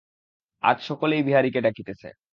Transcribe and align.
আজ 0.63 0.77
সকলেই 0.83 1.21
বিহারীকে 1.23 1.59
ডাকিতেছে। 1.61 2.07